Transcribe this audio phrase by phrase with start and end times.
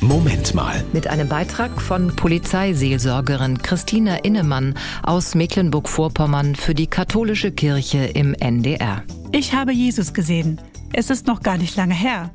[0.00, 0.84] Moment mal.
[0.92, 9.02] Mit einem Beitrag von Polizeiseelsorgerin Christina Innemann aus Mecklenburg-Vorpommern für die katholische Kirche im NDR.
[9.32, 10.60] Ich habe Jesus gesehen.
[10.92, 12.30] Es ist noch gar nicht lange her.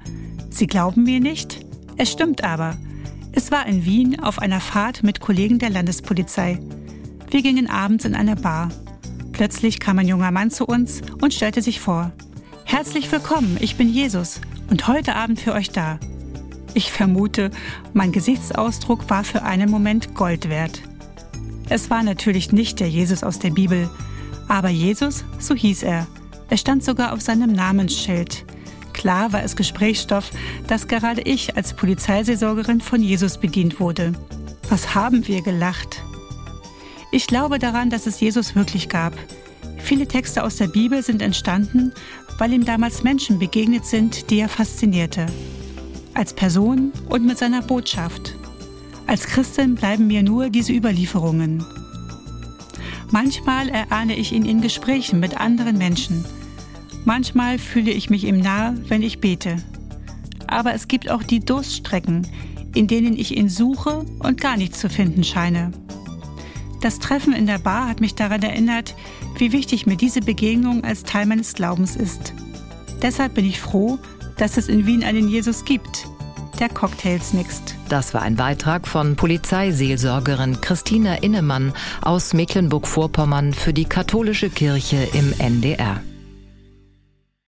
[0.49, 1.65] Sie glauben mir nicht?
[1.95, 2.75] Es stimmt aber.
[3.31, 6.59] Es war in Wien auf einer Fahrt mit Kollegen der Landespolizei.
[7.31, 8.69] Wir gingen abends in eine Bar.
[9.31, 12.11] Plötzlich kam ein junger Mann zu uns und stellte sich vor.
[12.65, 15.97] Herzlich willkommen, ich bin Jesus und heute Abend für euch da.
[16.73, 17.51] Ich vermute,
[17.93, 20.81] mein Gesichtsausdruck war für einen Moment Gold wert.
[21.69, 23.89] Es war natürlich nicht der Jesus aus der Bibel,
[24.47, 26.07] aber Jesus, so hieß er.
[26.49, 28.45] Er stand sogar auf seinem Namensschild.
[28.93, 30.31] Klar war es Gesprächsstoff,
[30.67, 34.13] dass gerade ich als Polizeiseelsorgerin von Jesus bedient wurde.
[34.69, 36.03] Was haben wir gelacht?
[37.11, 39.13] Ich glaube daran, dass es Jesus wirklich gab.
[39.77, 41.93] Viele Texte aus der Bibel sind entstanden,
[42.37, 45.27] weil ihm damals Menschen begegnet sind, die er faszinierte.
[46.15, 48.35] Als Person und mit seiner Botschaft.
[49.07, 51.65] Als Christin bleiben mir nur diese Überlieferungen.
[53.11, 56.23] Manchmal erahne ich ihn in Gesprächen mit anderen Menschen.
[57.05, 59.57] Manchmal fühle ich mich ihm nahe, wenn ich bete.
[60.47, 62.27] Aber es gibt auch die Durststrecken,
[62.75, 65.71] in denen ich ihn suche und gar nicht zu finden scheine.
[66.81, 68.95] Das Treffen in der Bar hat mich daran erinnert,
[69.37, 72.33] wie wichtig mir diese Begegnung als Teil meines Glaubens ist.
[73.01, 73.99] Deshalb bin ich froh,
[74.43, 76.05] dass es in Wien einen Jesus gibt,
[76.59, 77.75] der Cocktails mixt.
[77.87, 85.33] Das war ein Beitrag von Polizeiseelsorgerin Christina Innemann aus Mecklenburg-Vorpommern für die katholische Kirche im
[85.39, 86.01] NDR.